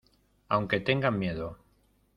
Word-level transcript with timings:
aunque 0.55 0.79
tengan 0.87 1.19
miedo. 1.19 1.47